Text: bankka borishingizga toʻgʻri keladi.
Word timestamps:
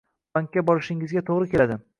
bankka 0.37 0.63
borishingizga 0.71 1.27
toʻgʻri 1.31 1.55
keladi. 1.55 1.83